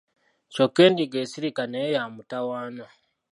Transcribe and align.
Kyokka 0.53 0.79
Endiga 0.87 1.17
esirika 1.25 1.61
naye 1.67 1.89
ya 1.95 2.03
mutawaana. 2.15 2.85